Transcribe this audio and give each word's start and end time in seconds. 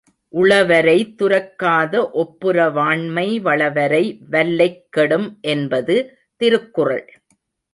உளவரை 0.33 1.15
துரக்காத 1.15 1.93
ஒப்புர 2.13 2.71
வாண்மை 2.71 3.41
வளவரை 3.41 4.03
வல்லைக் 4.29 4.83
கெடும் 4.89 5.37
என்பது 5.41 5.97
திருக்குறள். 6.41 7.07